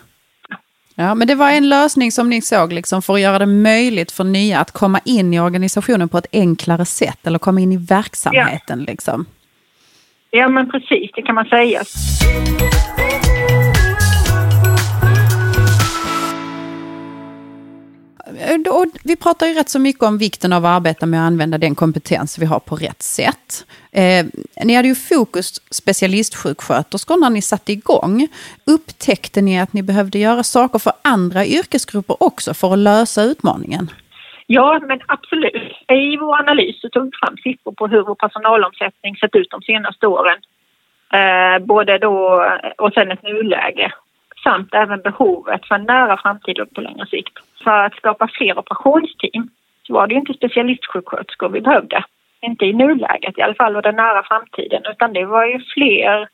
Ja, 1.00 1.14
men 1.14 1.28
det 1.28 1.34
var 1.34 1.50
en 1.50 1.68
lösning 1.68 2.12
som 2.12 2.30
ni 2.30 2.42
såg 2.42 2.72
liksom, 2.72 3.02
för 3.02 3.14
att 3.14 3.20
göra 3.20 3.38
det 3.38 3.46
möjligt 3.46 4.12
för 4.12 4.24
nya 4.24 4.60
att 4.60 4.72
komma 4.72 5.00
in 5.04 5.34
i 5.34 5.40
organisationen 5.40 6.08
på 6.08 6.18
ett 6.18 6.26
enklare 6.32 6.84
sätt 6.84 7.26
eller 7.26 7.38
komma 7.38 7.60
in 7.60 7.72
i 7.72 7.76
verksamheten. 7.76 8.78
Ja, 8.78 8.84
liksom. 8.86 9.26
ja 10.30 10.48
men 10.48 10.70
precis, 10.70 11.10
det 11.14 11.22
kan 11.22 11.34
man 11.34 11.44
säga. 11.44 11.82
Eh, 18.36 18.74
och 18.74 18.86
vi 19.04 19.16
pratar 19.16 19.46
ju 19.46 19.54
rätt 19.54 19.68
så 19.68 19.78
mycket 19.78 20.02
om 20.02 20.18
vikten 20.18 20.52
av 20.52 20.64
att 20.64 20.76
arbeta 20.76 21.06
med 21.06 21.20
att 21.20 21.26
använda 21.26 21.58
den 21.58 21.74
kompetens 21.74 22.38
vi 22.38 22.46
har 22.46 22.60
på 22.60 22.76
rätt 22.76 23.02
sätt. 23.02 23.66
Eh, 23.92 24.26
ni 24.64 24.74
hade 24.74 24.88
ju 24.88 24.94
fokus 24.94 25.62
specialistsjuksköterskor 25.70 27.16
när 27.16 27.30
ni 27.30 27.42
satte 27.42 27.72
igång. 27.72 28.28
Upptäckte 28.66 29.42
ni 29.42 29.60
att 29.60 29.72
ni 29.72 29.82
behövde 29.82 30.18
göra 30.18 30.42
saker 30.42 30.78
för 30.78 30.92
andra 31.04 31.46
yrkesgrupper 31.46 32.22
också 32.22 32.54
för 32.54 32.72
att 32.72 32.78
lösa 32.78 33.22
utmaningen? 33.22 33.90
Ja, 34.46 34.80
men 34.88 35.00
absolut. 35.06 35.72
I 35.88 36.16
vår 36.16 36.38
analys 36.38 36.80
så 36.80 36.88
tog 36.88 37.04
vi 37.04 37.10
fram 37.22 37.36
siffror 37.36 37.72
på 37.72 37.86
hur 37.86 38.02
vår 38.02 38.14
personalomsättning 38.14 39.16
sett 39.16 39.34
ut 39.34 39.50
de 39.50 39.62
senaste 39.62 40.06
åren. 40.06 40.38
Eh, 41.12 41.66
både 41.66 41.98
då 41.98 42.44
och 42.78 42.92
sen 42.92 43.10
ett 43.10 43.22
nuläge 43.22 43.92
samt 44.48 44.74
även 44.74 45.00
behovet 45.00 45.66
för 45.66 45.74
en 45.74 45.84
nära 45.84 46.16
framtid 46.22 46.60
och 46.60 46.70
på 46.74 46.80
längre 46.80 47.06
sikt. 47.06 47.34
För 47.64 47.78
att 47.86 47.94
skapa 47.94 48.28
fler 48.36 48.58
operationsteam 48.58 49.48
så 49.86 49.92
var 49.92 50.06
det 50.06 50.14
ju 50.14 50.20
inte 50.20 50.34
specialistsjuksköterskor 50.34 51.48
vi 51.48 51.60
behövde. 51.60 52.04
Inte 52.40 52.64
i 52.64 52.72
nuläget 52.72 53.38
i 53.38 53.42
alla 53.42 53.54
fall 53.54 53.76
och 53.76 53.82
den 53.82 53.96
nära 53.96 54.22
framtiden 54.22 54.82
utan 54.92 55.12
det 55.12 55.26
var 55.26 55.44
ju 55.46 55.58
fler 55.74 56.28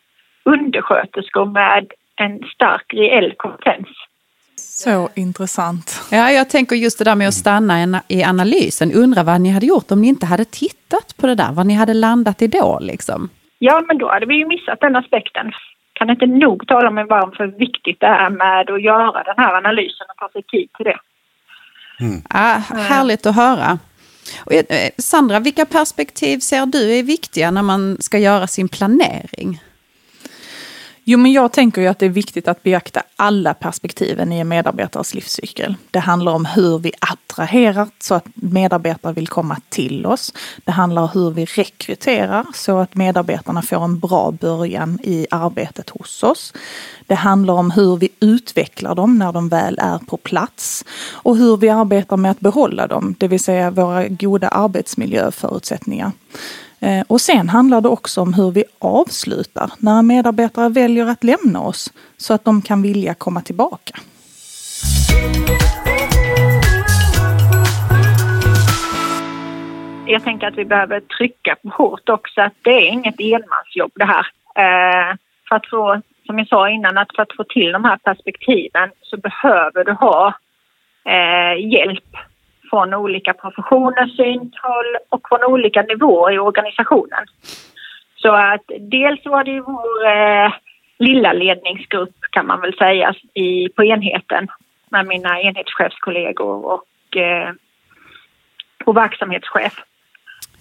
undersköterskor 0.45 1.47
med 1.47 1.87
en 2.17 2.43
stark 2.55 2.95
reell 2.95 3.33
kompetens. 3.37 3.89
Så 4.57 5.09
intressant. 5.15 6.09
Ja, 6.11 6.31
jag 6.31 6.51
tänker 6.51 6.77
just 6.77 6.99
det 6.99 7.05
där 7.05 7.15
med 7.15 7.29
att 7.29 7.35
stanna 7.35 8.03
i 8.09 8.25
analysen. 8.25 8.93
Undrar 8.93 9.25
vad 9.25 9.41
ni 9.41 9.51
hade 9.51 9.67
gjort 9.67 9.91
om 9.91 10.01
ni 10.01 10.09
inte 10.09 10.27
hade 10.27 10.45
tittat 10.45 11.15
på 11.21 11.27
det 11.27 11.35
där, 11.35 11.53
vad 11.53 11.67
ni 11.67 11.75
hade 11.75 11.95
landat 11.95 12.43
i 12.43 12.47
då 12.47 12.79
liksom? 12.81 13.29
Ja, 13.59 13.85
men 13.89 13.99
då 13.99 14.11
hade 14.11 14.27
vi 14.27 14.35
ju 14.35 14.47
missat 14.47 14.81
den 14.81 14.97
aspekten 14.97 15.53
kan 16.07 16.23
inte 16.23 16.47
nog 16.47 16.67
tala 16.67 16.91
mig 16.91 17.05
varm 17.05 17.33
för 17.33 17.45
hur 17.45 17.59
viktigt 17.59 18.01
det 18.01 18.07
är 18.07 18.31
med 18.31 18.71
att 18.71 18.83
göra 18.83 19.23
den 19.23 19.35
här 19.37 19.55
analysen 19.55 20.07
och 20.11 20.17
ta 20.17 20.29
sig 20.29 20.43
tid 20.43 20.69
till 20.77 20.85
det. 20.85 20.99
Mm. 22.01 22.23
Ah, 22.31 22.57
härligt 22.89 23.27
att 23.27 23.37
höra. 23.37 23.79
Och, 24.47 24.53
eh, 24.53 24.91
Sandra, 24.99 25.41
vilka 25.41 25.67
perspektiv 25.67 26.39
ser 26.39 26.67
du 26.67 26.99
är 26.99 27.03
viktiga 27.03 27.51
när 27.51 27.63
man 27.63 27.97
ska 28.01 28.19
göra 28.19 28.47
sin 28.47 28.69
planering? 28.69 29.61
Jo, 31.07 31.19
men 31.19 31.33
jag 31.33 31.53
tänker 31.53 31.83
ju 31.83 31.87
att 31.87 31.99
det 31.99 32.07
är 32.07 32.11
viktigt 32.11 32.49
att 32.49 32.63
beakta 32.63 33.03
alla 33.17 33.55
perspektiven 33.55 34.33
i 34.33 34.39
en 34.39 34.49
medarbetares 34.49 35.15
livscykel. 35.15 35.75
Det 35.91 35.99
handlar 35.99 36.33
om 36.33 36.45
hur 36.45 36.79
vi 36.79 36.93
attraherar 36.99 37.89
så 37.99 38.15
att 38.15 38.27
medarbetare 38.35 39.13
vill 39.13 39.29
komma 39.29 39.57
till 39.69 40.07
oss. 40.07 40.33
Det 40.65 40.73
handlar 40.73 41.03
om 41.03 41.09
hur 41.15 41.31
vi 41.31 41.45
rekryterar 41.45 42.47
så 42.55 42.79
att 42.79 42.95
medarbetarna 42.95 43.63
får 43.63 43.85
en 43.85 43.99
bra 43.99 44.31
början 44.31 44.99
i 45.03 45.27
arbetet 45.31 45.91
hos 45.91 46.23
oss. 46.23 46.53
Det 47.07 47.15
handlar 47.15 47.55
om 47.55 47.71
hur 47.71 47.97
vi 47.97 48.09
utvecklar 48.21 48.95
dem 48.95 49.19
när 49.19 49.33
de 49.33 49.49
väl 49.49 49.79
är 49.79 49.99
på 49.99 50.17
plats 50.17 50.85
och 51.13 51.37
hur 51.37 51.57
vi 51.57 51.69
arbetar 51.69 52.17
med 52.17 52.31
att 52.31 52.41
behålla 52.41 52.87
dem, 52.87 53.15
det 53.19 53.29
vill 53.29 53.41
säga 53.41 53.71
våra 53.71 54.09
goda 54.09 54.49
arbetsmiljöförutsättningar. 54.49 56.13
Eh, 56.85 57.05
och 57.09 57.21
sen 57.21 57.49
handlar 57.49 57.81
det 57.81 57.89
också 57.89 58.21
om 58.21 58.35
hur 58.35 58.51
vi 58.51 58.65
avslutar 58.79 59.71
när 59.79 59.99
en 59.99 60.07
medarbetare 60.07 60.69
väljer 60.69 61.07
att 61.07 61.25
lämna 61.25 61.61
oss 61.61 61.93
så 62.17 62.35
att 62.35 62.45
de 62.45 62.63
kan 62.63 62.83
vilja 62.83 63.15
komma 63.15 63.41
tillbaka. 63.41 63.95
Jag 70.07 70.25
tänker 70.25 70.47
att 70.47 70.59
vi 70.59 70.65
behöver 70.65 71.01
trycka 71.01 71.57
på 71.63 71.69
hårt 71.69 72.09
också 72.09 72.41
att 72.41 72.53
det 72.63 72.71
är 72.71 72.89
inget 72.89 73.21
enmansjobb 73.21 73.93
det 73.95 74.05
här. 74.05 74.27
Eh, 74.57 75.17
för 75.49 75.57
att 75.57 75.67
få, 75.71 76.03
som 76.27 76.39
jag 76.39 76.49
sa 76.49 76.71
innan, 76.71 76.99
att 76.99 77.15
för 77.17 77.23
att 77.23 77.37
få 77.37 77.45
till 77.45 77.73
de 77.73 77.85
här 77.85 77.97
perspektiven 77.97 78.91
så 79.03 79.17
behöver 79.17 79.85
du 79.85 79.93
ha 79.93 80.35
eh, 81.05 81.73
hjälp 81.73 82.14
från 82.71 82.95
olika 82.95 83.33
professioners 83.33 84.17
synhåll 84.17 84.97
och 85.09 85.21
från 85.29 85.45
olika 85.45 85.83
nivåer 85.83 86.33
i 86.33 86.39
organisationen. 86.39 87.25
Så 88.17 88.33
att 88.33 88.65
dels 88.81 89.27
var 89.27 89.45
det 89.45 89.61
vår 89.61 90.07
eh, 90.07 90.53
lilla 90.99 91.33
ledningsgrupp 91.33 92.17
kan 92.31 92.47
man 92.47 92.61
väl 92.61 92.75
säga 92.75 93.15
i, 93.35 93.69
på 93.69 93.85
enheten 93.85 94.49
med 94.89 95.07
mina 95.07 95.41
enhetschefskollegor 95.41 96.67
och 96.67 97.17
eh, 97.17 97.53
vår 98.85 98.93
verksamhetschef 98.93 99.75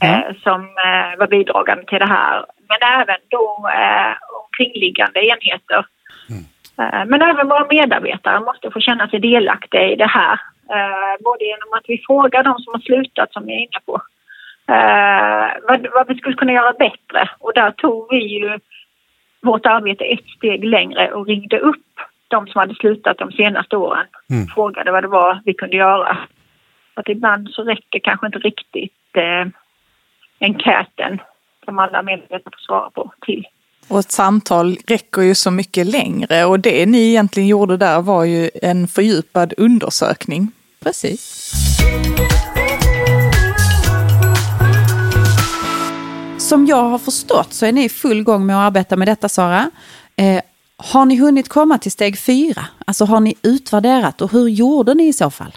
eh, 0.04 0.36
som 0.44 0.62
eh, 0.62 1.20
var 1.20 1.28
bidragande 1.28 1.86
till 1.86 2.00
det 2.00 2.06
här. 2.06 2.46
Men 2.70 3.02
även 3.02 3.18
då 3.30 3.70
eh, 3.74 4.14
omkringliggande 4.44 5.20
enheter. 5.26 5.86
Eh, 6.80 7.06
men 7.06 7.22
även 7.22 7.48
våra 7.48 7.68
medarbetare 7.70 8.40
måste 8.40 8.72
få 8.72 8.80
känna 8.80 9.08
sig 9.08 9.20
delaktiga 9.20 9.88
i 9.88 9.96
det 9.96 10.10
här 10.10 10.40
Eh, 10.70 11.24
både 11.24 11.46
genom 11.46 11.74
att 11.74 11.86
vi 11.88 12.04
frågar 12.08 12.44
de 12.44 12.60
som 12.60 12.74
har 12.74 12.82
slutat, 12.82 13.34
som 13.34 13.50
jag 13.50 13.58
är 13.58 13.62
inne 13.62 13.80
på, 13.86 14.02
eh, 14.74 15.68
vad, 15.68 15.88
vad 15.94 16.08
vi 16.08 16.16
skulle 16.16 16.36
kunna 16.36 16.52
göra 16.52 16.74
bättre. 16.74 17.30
Och 17.40 17.54
där 17.56 17.72
tog 17.72 18.08
vi 18.12 18.18
ju 18.18 18.60
vårt 19.42 19.66
arbete 19.66 20.04
ett 20.04 20.28
steg 20.38 20.66
längre 20.66 21.12
och 21.12 21.28
ringde 21.28 21.60
upp 21.60 21.86
de 22.28 22.48
som 22.48 22.60
hade 22.60 22.76
slutat 22.76 23.18
de 23.18 23.32
senaste 23.32 23.78
åren. 23.78 24.06
Mm. 24.30 24.48
Frågade 24.48 24.92
vad 24.92 25.04
det 25.04 25.08
var 25.08 25.42
vi 25.46 25.54
kunde 25.54 25.78
göra. 25.78 26.18
Att 26.94 27.10
ibland 27.10 27.50
så 27.50 27.64
räcker 27.64 28.00
kanske 28.00 28.26
inte 28.26 28.40
riktigt 28.40 29.18
eh, 29.18 29.48
enkäten 30.40 31.22
som 31.66 31.80
alla 31.80 32.02
medarbetare 32.02 32.54
får 32.54 32.66
svara 32.66 32.90
på 32.90 33.12
till. 33.22 33.48
Och 33.88 34.00
ett 34.00 34.12
samtal 34.12 34.78
räcker 34.88 35.22
ju 35.22 35.36
så 35.36 35.52
mycket 35.52 35.88
längre 35.88 36.46
och 36.46 36.60
det 36.60 36.86
ni 36.86 37.10
egentligen 37.10 37.48
gjorde 37.48 37.78
där 37.78 38.02
var 38.02 38.24
ju 38.24 38.50
en 38.62 38.88
fördjupad 38.88 39.54
undersökning. 39.58 40.52
Precis. 40.84 41.52
Som 46.38 46.66
jag 46.66 46.84
har 46.84 46.98
förstått 46.98 47.54
så 47.54 47.66
är 47.66 47.72
ni 47.72 47.84
i 47.86 47.90
full 47.90 48.24
gång 48.24 48.46
med 48.46 48.56
att 48.56 48.68
arbeta 48.68 48.96
med 48.96 49.08
detta 49.08 49.30
Sara. 49.30 49.72
Eh, 50.18 50.42
har 50.78 51.06
ni 51.06 51.18
hunnit 51.18 51.50
komma 51.50 51.78
till 51.78 51.92
steg 51.92 52.20
fyra? 52.20 52.62
Alltså 52.88 53.06
har 53.06 53.20
ni 53.20 53.36
utvärderat 53.44 54.22
och 54.22 54.32
hur 54.32 54.48
gjorde 54.48 54.94
ni 54.94 55.08
i 55.08 55.14
så 55.14 55.30
fall? 55.30 55.52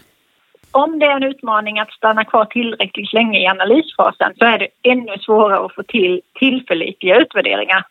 Om 0.71 0.99
det 0.99 1.05
är 1.05 1.15
en 1.15 1.23
utmaning 1.23 1.79
att 1.79 1.91
stanna 1.91 2.25
kvar 2.25 2.45
tillräckligt 2.45 3.13
länge 3.13 3.39
i 3.39 3.47
analysfasen 3.47 4.33
så 4.37 4.45
är 4.45 4.59
det 4.59 4.67
ännu 4.83 5.17
svårare 5.19 5.65
att 5.65 5.75
få 5.75 5.83
till 5.83 6.21
tillförlitliga 6.39 7.17
utvärderingar. 7.17 7.85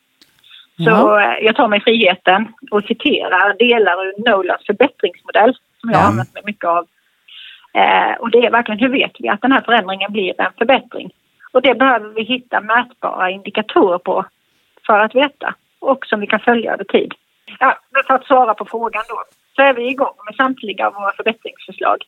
Så 0.77 0.91
ja. 0.91 1.23
Eh, 1.23 1.45
jag 1.45 1.57
tar 1.57 1.69
mig 1.69 1.81
friheten 1.81 2.49
och 2.71 2.85
citerar 2.85 3.55
delar 3.59 4.07
ur 4.07 4.31
Nolans 4.31 4.67
förbättringsmodell 4.67 5.57
som 5.81 5.91
jag 5.91 5.99
ja. 5.99 6.03
har 6.03 6.09
använt 6.09 6.35
mig 6.35 6.43
mycket 6.47 6.65
av. 6.65 6.87
Eh, 7.75 8.15
och 8.21 8.31
det 8.31 8.47
är 8.47 8.51
verkligen 8.51 8.81
hur 8.81 8.89
vet 8.89 9.13
vi 9.19 9.29
att 9.29 9.43
den 9.43 9.53
här 9.53 9.61
förändringen 9.61 10.13
blir 10.13 10.41
en 10.41 10.53
förbättring? 10.59 11.11
Och 11.53 11.63
det 11.63 11.75
behöver 11.75 12.09
vi 12.09 12.23
hitta 12.23 12.61
mätbara 12.61 13.31
indikatorer 13.31 13.99
på 13.99 14.25
för 14.87 15.01
att 15.01 15.15
veta 15.15 15.55
och 15.79 16.07
som 16.07 16.21
vi 16.21 16.27
kan 16.27 16.41
följa 16.41 16.73
över 16.73 16.85
tid. 16.85 17.15
Ja, 17.59 17.79
för 18.07 18.15
att 18.15 18.27
svara 18.27 18.55
på 18.55 18.65
frågan 18.65 19.03
då 19.09 19.23
så 19.57 19.63
är 19.63 19.75
vi 19.75 19.91
igång 19.91 20.15
med 20.27 20.35
samtliga 20.35 20.87
av 20.87 20.95
våra 20.95 21.13
förbättringsförslag. 21.13 22.05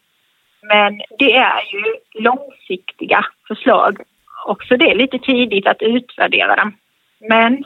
Men 0.62 1.00
det 1.18 1.36
är 1.36 1.62
ju 1.72 1.84
långsiktiga 2.22 3.24
förslag. 3.48 4.00
Också 4.46 4.76
det 4.76 4.90
är 4.90 4.94
lite 4.94 5.18
tidigt 5.18 5.66
att 5.66 5.82
utvärdera 5.82 6.56
dem. 6.56 6.72
Men 7.20 7.64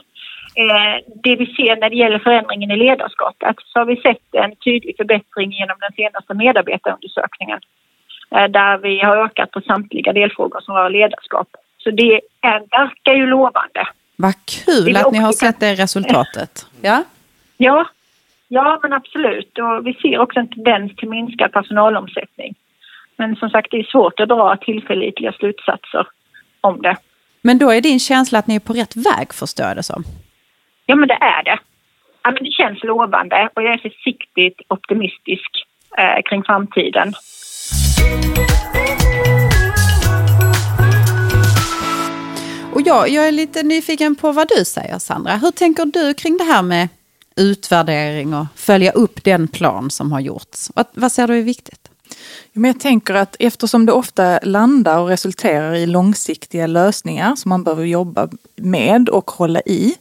det 1.23 1.35
vi 1.35 1.45
ser 1.45 1.75
när 1.79 1.89
det 1.89 1.95
gäller 1.95 2.19
förändringen 2.19 2.71
i 2.71 2.77
ledarskapet 2.77 3.55
så 3.65 3.79
har 3.79 3.85
vi 3.85 3.95
sett 3.95 4.27
en 4.31 4.55
tydlig 4.55 4.97
förbättring 4.97 5.51
genom 5.51 5.77
den 5.79 5.91
senaste 5.95 6.33
medarbetarundersökningen 6.33 7.59
eh, 8.35 8.47
där 8.47 8.77
vi 8.77 8.99
har 8.99 9.17
ökat 9.17 9.51
på 9.51 9.61
samtliga 9.61 10.13
delfrågor 10.13 10.59
som 10.61 10.75
rör 10.75 10.89
ledarskap. 10.89 11.47
Så 11.77 11.91
det 11.91 12.21
är, 12.41 12.59
verkar 12.59 13.13
ju 13.13 13.25
lovande. 13.25 13.87
Vad 14.15 14.33
kul 14.65 14.97
att 14.97 15.11
ni 15.11 15.19
har 15.19 15.31
sett 15.31 15.59
det 15.59 15.73
resultatet. 15.73 16.67
Ja? 16.81 17.03
ja, 17.57 17.89
ja 18.47 18.79
men 18.83 18.93
absolut. 18.93 19.57
Och 19.57 19.87
vi 19.87 19.93
ser 19.93 20.19
också 20.19 20.39
en 20.39 20.47
tendens 20.47 20.95
till 20.95 21.09
minskad 21.09 21.51
personalomsättning. 21.51 22.55
Men 23.17 23.35
som 23.35 23.49
sagt, 23.49 23.71
det 23.71 23.77
är 23.77 23.83
svårt 23.83 24.19
att 24.19 24.29
dra 24.29 24.57
tillförlitliga 24.57 25.31
slutsatser 25.31 26.07
om 26.61 26.81
det. 26.81 26.95
Men 27.41 27.57
då 27.57 27.71
är 27.71 27.81
din 27.81 27.99
känsla 27.99 28.39
att 28.39 28.47
ni 28.47 28.55
är 28.55 28.59
på 28.59 28.73
rätt 28.73 28.95
väg, 28.95 29.33
förstår 29.33 29.65
jag 29.65 29.75
det 29.75 29.83
som? 29.83 30.03
Ja, 30.85 30.95
men 30.95 31.07
det 31.07 31.17
är 31.21 31.43
det. 31.43 31.59
Ja, 32.23 32.31
men 32.31 32.43
det 32.43 32.51
känns 32.51 32.83
lovande 32.83 33.49
och 33.53 33.63
jag 33.63 33.73
är 33.73 33.77
försiktigt 33.77 34.61
optimistisk 34.67 35.49
eh, 35.97 36.21
kring 36.29 36.43
framtiden. 36.43 37.13
Och 42.73 42.81
jag, 42.85 43.09
jag 43.09 43.27
är 43.27 43.31
lite 43.31 43.63
nyfiken 43.63 44.15
på 44.15 44.31
vad 44.31 44.47
du 44.57 44.65
säger, 44.65 44.99
Sandra. 44.99 45.35
Hur 45.35 45.51
tänker 45.51 45.85
du 45.85 46.13
kring 46.13 46.37
det 46.37 46.43
här 46.43 46.63
med 46.63 46.87
utvärdering 47.35 48.33
och 48.33 48.45
följa 48.55 48.91
upp 48.91 49.23
den 49.23 49.47
plan 49.47 49.89
som 49.89 50.11
har 50.11 50.19
gjorts. 50.19 50.71
Vad, 50.75 50.85
vad 50.93 51.11
ser 51.11 51.27
du 51.27 51.37
är 51.37 51.43
viktigt? 51.43 51.92
Men 52.53 52.71
jag 52.71 52.79
tänker 52.79 53.13
att 53.13 53.35
eftersom 53.39 53.85
det 53.85 53.91
ofta 53.91 54.39
landar 54.43 54.99
och 54.99 55.07
resulterar 55.07 55.75
i 55.75 55.85
långsiktiga 55.85 56.67
lösningar 56.67 57.35
som 57.35 57.49
man 57.49 57.63
behöver 57.63 57.83
jobba 57.83 58.29
med 58.55 59.09
och 59.09 59.31
hålla 59.31 59.61
i, 59.61 59.95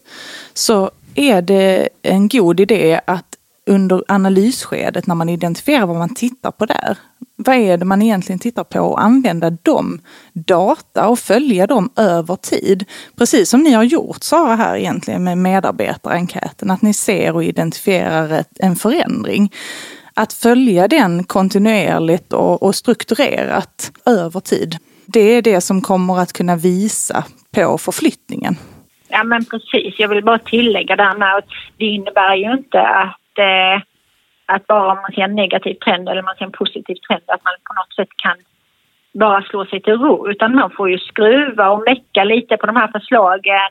så 0.54 0.90
är 1.14 1.42
det 1.42 1.88
en 2.02 2.28
god 2.28 2.60
idé 2.60 3.00
att 3.04 3.36
under 3.66 4.04
analysskedet 4.08 5.06
när 5.06 5.14
man 5.14 5.28
identifierar 5.28 5.86
vad 5.86 5.96
man 5.96 6.14
tittar 6.14 6.50
på 6.50 6.66
där. 6.66 6.98
Vad 7.36 7.56
är 7.56 7.76
det 7.76 7.84
man 7.84 8.02
egentligen 8.02 8.38
tittar 8.38 8.64
på 8.64 8.80
och 8.80 9.02
använda 9.02 9.50
de 9.50 10.00
data 10.32 11.08
och 11.08 11.18
följa 11.18 11.66
dem 11.66 11.90
över 11.96 12.36
tid. 12.36 12.84
Precis 13.16 13.50
som 13.50 13.60
ni 13.60 13.72
har 13.72 13.82
gjort 13.82 14.22
Sara 14.22 14.56
här 14.56 14.76
egentligen 14.76 15.24
med 15.24 15.38
medarbetarenkäten, 15.38 16.70
att 16.70 16.82
ni 16.82 16.94
ser 16.94 17.34
och 17.34 17.44
identifierar 17.44 18.44
en 18.58 18.76
förändring. 18.76 19.52
Att 20.16 20.32
följa 20.32 20.88
den 20.88 21.24
kontinuerligt 21.24 22.32
och, 22.32 22.62
och 22.62 22.74
strukturerat 22.74 23.92
över 24.06 24.40
tid. 24.40 24.76
Det 25.06 25.20
är 25.20 25.42
det 25.42 25.60
som 25.60 25.80
kommer 25.80 26.18
att 26.18 26.32
kunna 26.32 26.56
visa 26.56 27.24
på 27.54 27.78
förflyttningen. 27.78 28.54
Ja 29.08 29.24
men 29.24 29.44
precis, 29.44 29.94
jag 29.98 30.08
vill 30.08 30.24
bara 30.24 30.38
tillägga 30.38 30.96
där 30.96 31.14
med 31.18 31.34
att 31.34 31.48
det 31.76 31.84
innebär 31.84 32.34
ju 32.36 32.52
inte 32.52 32.80
att, 32.80 33.38
eh, 33.38 33.82
att 34.46 34.66
bara 34.66 34.92
om 34.92 34.98
man 35.02 35.12
ser 35.12 35.22
en 35.22 35.34
negativ 35.34 35.74
trend 35.74 36.08
eller 36.08 36.22
man 36.22 36.34
ser 36.36 36.44
en 36.44 36.52
positiv 36.52 36.94
trend 36.94 37.22
att 37.26 37.44
man 37.44 37.54
på 37.64 37.74
något 37.74 37.94
sätt 37.96 38.16
kan 38.16 38.36
bara 39.14 39.42
slå 39.42 39.64
sig 39.64 39.82
till 39.82 39.92
ro 39.92 40.30
utan 40.30 40.54
man 40.54 40.70
får 40.70 40.90
ju 40.90 40.98
skruva 40.98 41.70
och 41.70 41.84
mecka 41.86 42.24
lite 42.24 42.56
på 42.56 42.66
de 42.66 42.76
här 42.76 42.88
förslagen. 42.92 43.70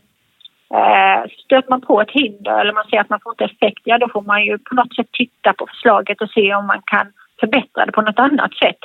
Eh, 0.80 1.22
stöter 1.46 1.70
man 1.70 1.82
på 1.82 2.02
ett 2.02 2.12
hinder 2.12 2.62
eller 2.62 2.74
man 2.74 2.90
ser 2.90 3.00
att 3.00 3.10
man 3.10 3.20
får 3.24 3.32
inte 3.34 3.44
effekt, 3.44 3.82
ja 3.84 3.98
då 3.98 4.08
får 4.14 4.22
man 4.22 4.46
ju 4.46 4.58
på 4.58 4.76
något 4.76 4.96
sätt 4.96 5.12
titta 5.12 5.54
på 5.54 5.68
förslaget 5.72 6.22
och 6.22 6.30
se 6.30 6.56
om 6.56 6.68
man 6.68 6.82
kan 6.86 7.08
förbättra 7.40 7.86
det 7.86 7.92
på 7.92 8.02
något 8.02 8.20
annat 8.20 8.54
sätt. 8.54 8.82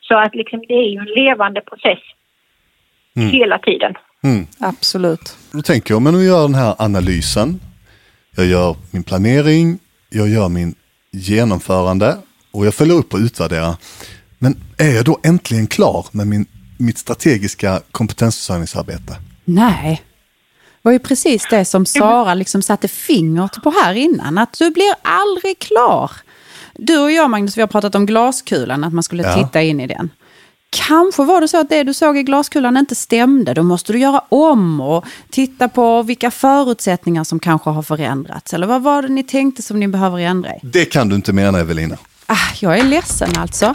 Så 0.00 0.14
att 0.18 0.34
liksom 0.34 0.60
det 0.68 0.74
är 0.74 0.88
ju 0.94 0.98
en 0.98 1.24
levande 1.24 1.60
process 1.60 2.02
mm. 3.16 3.28
hela 3.30 3.58
tiden. 3.58 3.94
Mm. 4.24 4.46
Absolut. 4.60 5.36
Då 5.52 5.62
tänker 5.62 5.94
jag, 5.94 6.02
men 6.02 6.14
om 6.14 6.20
jag 6.20 6.28
gör 6.28 6.42
den 6.42 6.54
här 6.54 6.74
analysen, 6.78 7.60
jag 8.36 8.46
gör 8.46 8.76
min 8.92 9.02
planering, 9.02 9.78
jag 10.08 10.28
gör 10.28 10.48
min 10.48 10.74
genomförande 11.12 12.16
och 12.52 12.66
jag 12.66 12.74
följer 12.74 12.96
upp 12.96 13.14
och 13.14 13.18
utvärderar. 13.18 13.74
Men 14.38 14.54
är 14.78 14.96
jag 14.96 15.04
då 15.04 15.18
äntligen 15.24 15.66
klar 15.66 16.06
med 16.12 16.26
min, 16.26 16.46
mitt 16.78 16.98
strategiska 16.98 17.80
kompetensförsörjningsarbete? 17.90 19.16
Nej. 19.44 20.02
Var 20.82 20.92
ju 20.92 20.98
precis 20.98 21.46
det 21.50 21.64
som 21.64 21.86
Sara 21.86 22.34
liksom 22.34 22.62
satte 22.62 22.88
fingret 22.88 23.62
på 23.62 23.70
här 23.70 23.94
innan, 23.94 24.38
att 24.38 24.58
du 24.58 24.70
blir 24.70 24.94
aldrig 25.02 25.58
klar. 25.58 26.10
Du 26.74 26.98
och 26.98 27.12
jag 27.12 27.30
Magnus, 27.30 27.56
vi 27.56 27.60
har 27.60 27.68
pratat 27.68 27.94
om 27.94 28.06
glaskulan, 28.06 28.84
att 28.84 28.92
man 28.92 29.02
skulle 29.02 29.22
ja. 29.22 29.34
titta 29.34 29.62
in 29.62 29.80
i 29.80 29.86
den. 29.86 30.10
Kanske 30.70 31.24
var 31.24 31.40
det 31.40 31.48
så 31.48 31.60
att 31.60 31.68
det 31.68 31.82
du 31.82 31.94
såg 31.94 32.18
i 32.18 32.22
glaskulan 32.22 32.76
inte 32.76 32.94
stämde. 32.94 33.54
Då 33.54 33.62
måste 33.62 33.92
du 33.92 33.98
göra 33.98 34.22
om 34.28 34.80
och 34.80 35.04
titta 35.30 35.68
på 35.68 36.02
vilka 36.02 36.30
förutsättningar 36.30 37.24
som 37.24 37.40
kanske 37.40 37.70
har 37.70 37.82
förändrats. 37.82 38.54
Eller 38.54 38.66
vad 38.66 38.82
var 38.82 39.02
det 39.02 39.08
ni 39.08 39.22
tänkte 39.22 39.62
som 39.62 39.80
ni 39.80 39.88
behöver 39.88 40.18
ändra 40.18 40.50
i? 40.50 40.58
Det 40.62 40.84
kan 40.84 41.08
du 41.08 41.16
inte 41.16 41.32
mena 41.32 41.58
Evelina. 41.58 41.96
Ah, 42.26 42.54
jag 42.60 42.78
är 42.78 42.84
ledsen 42.84 43.30
alltså. 43.38 43.74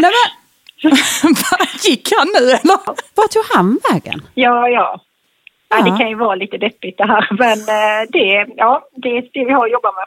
Nej, 0.00 0.10
men... 0.10 0.38
Gick 1.84 2.08
han 2.18 2.28
nu 2.40 2.50
eller? 2.50 2.80
Vart 3.14 3.30
tog 3.30 3.44
han 3.54 3.78
vägen? 3.92 4.22
Ja, 4.34 4.68
ja. 4.68 5.00
Ja, 5.70 5.82
det 5.82 5.98
kan 5.98 6.08
ju 6.08 6.14
vara 6.14 6.34
lite 6.34 6.58
deppigt 6.58 6.98
det 6.98 7.06
här, 7.06 7.28
men 7.38 7.58
eh, 7.58 8.08
det, 8.08 8.54
ja, 8.56 8.88
det 8.96 9.08
är 9.08 9.22
det 9.32 9.44
vi 9.44 9.52
har 9.52 9.66
att 9.66 9.72
jobba 9.72 9.92
med. 9.92 10.04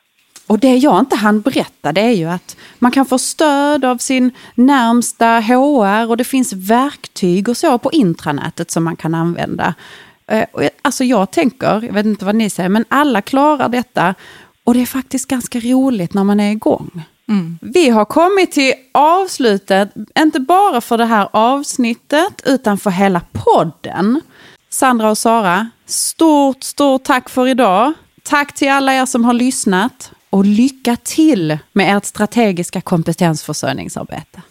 Och 0.47 0.59
det 0.59 0.75
jag 0.75 0.99
inte 0.99 1.15
hann 1.15 1.41
berätta 1.41 1.91
det 1.91 2.01
är 2.01 2.11
ju 2.11 2.25
att 2.25 2.57
man 2.79 2.91
kan 2.91 3.05
få 3.05 3.17
stöd 3.17 3.85
av 3.85 3.97
sin 3.97 4.31
närmsta 4.55 5.25
HR 5.25 6.09
och 6.09 6.17
det 6.17 6.23
finns 6.23 6.53
verktyg 6.53 7.49
och 7.49 7.57
så 7.57 7.77
på 7.77 7.91
intranätet 7.91 8.71
som 8.71 8.83
man 8.83 8.95
kan 8.95 9.15
använda. 9.15 9.73
Eh, 10.27 10.69
alltså 10.81 11.03
jag 11.03 11.31
tänker, 11.31 11.85
jag 11.85 11.93
vet 11.93 12.05
inte 12.05 12.25
vad 12.25 12.35
ni 12.35 12.49
säger, 12.49 12.69
men 12.69 12.85
alla 12.87 13.21
klarar 13.21 13.69
detta 13.69 14.15
och 14.63 14.73
det 14.73 14.81
är 14.81 14.85
faktiskt 14.85 15.29
ganska 15.29 15.59
roligt 15.59 16.13
när 16.13 16.23
man 16.23 16.39
är 16.39 16.51
igång. 16.51 17.03
Mm. 17.31 17.59
Vi 17.61 17.89
har 17.89 18.05
kommit 18.05 18.51
till 18.51 18.73
avslutet, 18.91 19.93
inte 20.19 20.39
bara 20.39 20.81
för 20.81 20.97
det 20.97 21.05
här 21.05 21.29
avsnittet, 21.33 22.41
utan 22.45 22.77
för 22.77 22.89
hela 22.89 23.21
podden. 23.31 24.21
Sandra 24.69 25.09
och 25.09 25.17
Sara, 25.17 25.69
stort, 25.85 26.63
stort 26.63 27.03
tack 27.03 27.29
för 27.29 27.47
idag. 27.47 27.93
Tack 28.23 28.55
till 28.55 28.69
alla 28.69 28.93
er 28.93 29.05
som 29.05 29.25
har 29.25 29.33
lyssnat 29.33 30.11
och 30.29 30.45
lycka 30.45 30.97
till 31.03 31.57
med 31.73 31.97
ert 31.97 32.05
strategiska 32.05 32.81
kompetensförsörjningsarbete. 32.81 34.41